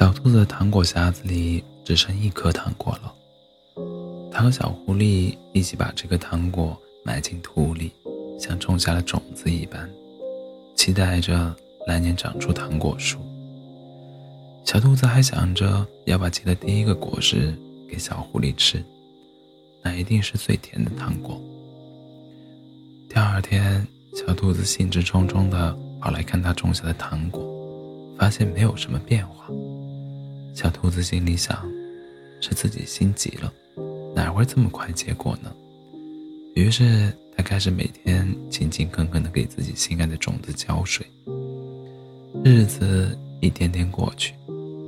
[0.00, 3.14] 小兔子的糖果匣子里只剩一颗糖果了。
[4.32, 6.74] 它和小狐狸一起把这个糖果
[7.04, 7.92] 埋进土里，
[8.38, 9.86] 像种下了种子一般，
[10.74, 11.54] 期待着
[11.86, 13.18] 来年长出糖果树。
[14.64, 17.54] 小兔子还想着要把结的第一个果实
[17.86, 18.82] 给小狐狸吃，
[19.82, 21.38] 那一定是最甜的糖果。
[23.06, 27.44] 第二天，小兔子兴致冲冲地跑来看它种下的糖果，
[28.16, 29.46] 发现没有什么变化。
[30.54, 31.66] 小兔子心里想：
[32.40, 33.52] 是自己心急了，
[34.14, 35.52] 哪会这么快结果呢？
[36.54, 41.06] 于是，它开始每天勤勤恳恳地给自己心爱的种子浇水。
[42.44, 44.34] 日子一天天过去。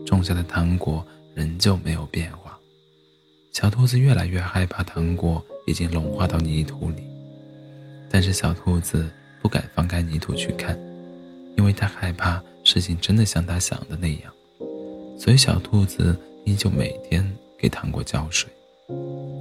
[0.05, 1.02] 种下的糖果
[1.35, 2.59] 仍旧没有变化，
[3.51, 7.02] 小兔子越来越害怕糖果已经融化到泥土里，
[8.10, 9.09] 但是小兔子
[9.41, 10.79] 不敢翻开泥土去看，
[11.57, 14.30] 因为它害怕事情真的像它想的那样，
[15.18, 17.24] 所以小兔子依旧每天
[17.59, 18.51] 给糖果浇水，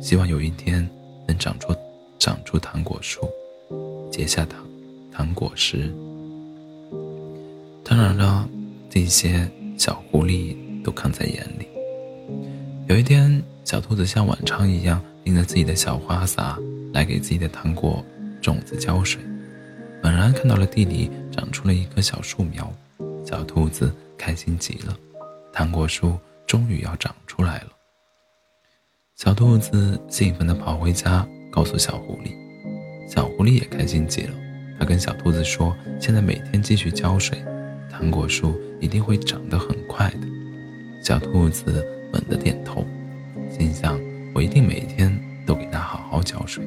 [0.02, 0.88] 希望有一天
[1.27, 1.75] 能长出
[2.19, 3.22] 长出糖果树，
[4.11, 4.66] 结下糖
[5.11, 5.92] 糖果实。
[7.83, 8.47] 当然了，
[8.89, 9.49] 这些。
[9.77, 11.66] 小狐狸都看在眼里。
[12.88, 16.55] 有一天，小兔子像往常一样拎着自己的小花洒
[16.94, 18.05] 来给自己的糖果
[18.44, 19.19] 种子浇水，
[20.03, 22.72] 猛然看到了地里长出了一棵小树苗，
[23.25, 24.95] 小兔子开心极了，
[25.53, 27.67] 糖果树终于要长出来了。
[29.16, 32.31] 小兔子兴奋地跑回家，告诉小狐狸，
[33.08, 34.33] 小狐狸也开心极了，
[34.80, 37.38] 它跟小兔子说：“现在每天继续浇水。”
[37.91, 40.27] 糖果树一定会长得很快的。
[41.03, 42.86] 小兔子猛地点头，
[43.49, 43.99] 心想
[44.33, 45.15] ：“我一定每天
[45.45, 46.63] 都给它好好浇水。”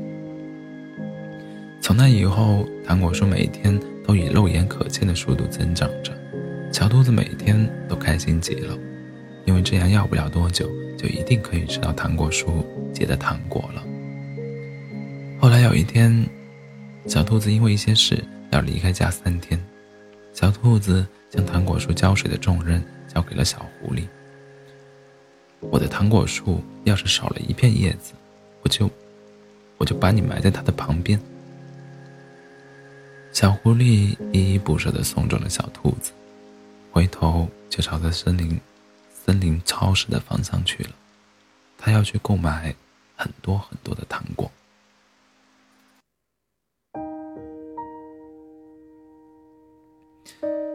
[1.81, 6.13] 从那以后，糖果树每天都以肉眼可见的速度增长着。
[6.75, 8.77] 小兔子每天都开心极了，
[9.45, 13.85] 因为这样要不了多久，就一定可以吃到糖果树结的糖果了。
[15.41, 16.29] 后来有一天，
[17.07, 19.57] 小兔子因为一些事要离开家三天。
[20.33, 24.09] 小兔子将糖果树浇水的重任交给了小狐狸。
[25.61, 28.15] 我的糖果树要是少了一片叶子，
[28.63, 28.91] 我就
[29.79, 31.21] 我就把你埋在它的旁边。
[33.31, 36.11] 小狐狸依依不舍地送走了小兔子，
[37.05, 38.59] 回头就朝着森林
[39.13, 40.91] 森林超市的方向去了。
[41.77, 42.75] 他要去购买
[43.15, 44.51] 很多很多的糖果。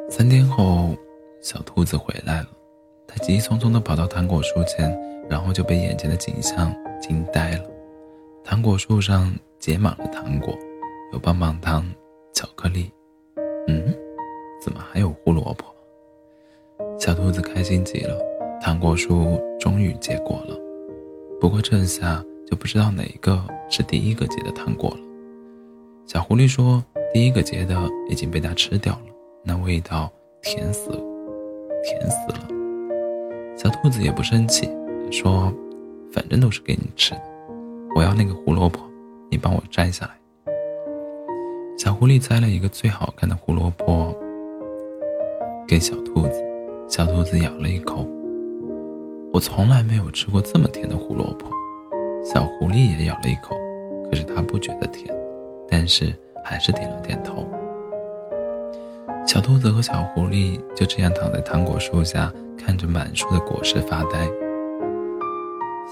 [0.08, 0.96] 三天后，
[1.42, 2.50] 小兔子回来了。
[3.08, 4.96] 它急匆匆地跑到糖果树前，
[5.28, 7.68] 然后就被眼前的景象惊呆了。
[8.44, 10.56] 糖果树上结满了糖果，
[11.12, 11.92] 有棒棒糖、
[12.34, 12.92] 巧克力。
[13.68, 13.92] 嗯，
[14.62, 15.66] 怎么还有胡萝卜？
[17.30, 18.18] 兔子开心极了，
[18.60, 20.58] 糖果树终于结果了。
[21.40, 24.98] 不过这下就不知道哪一个是第一个结的糖果了。
[26.08, 27.78] 小狐狸说：“第一个结的
[28.10, 29.02] 已经被它吃掉了。”
[29.46, 30.90] 那味道甜死，
[31.84, 32.48] 甜死了。
[33.56, 34.68] 小兔子也不生气，
[35.12, 35.54] 说
[36.12, 37.22] ：“反正都是给你吃的，
[37.96, 38.80] 我要那个胡萝卜，
[39.30, 40.14] 你帮我摘下来。”
[41.78, 44.18] 小狐狸摘了一个最好看的胡萝卜
[45.68, 46.44] 给小兔子，
[46.90, 48.04] 小兔子咬了一口，
[49.32, 51.46] 我从来没有吃过这么甜的胡萝卜。
[52.26, 53.56] 小狐狸也咬了一口，
[54.10, 55.16] 可是它不觉得甜，
[55.70, 56.12] 但是
[56.44, 57.48] 还是点了点头。
[59.28, 64.28] 小兔子和小狐狸就这样躺在糖果树下，看着满树的果实发呆。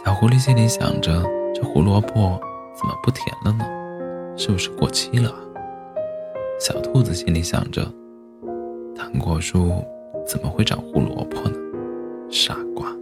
[0.04, 2.42] 小狐狸心里想着：这胡萝卜
[2.74, 3.64] 怎么不甜了呢？
[4.36, 5.32] 是不是过期了？
[6.60, 7.84] 小兔子心里想着：
[8.96, 9.86] 糖果树
[10.28, 11.56] 怎么会长胡萝卜呢？
[12.30, 12.94] 傻瓜。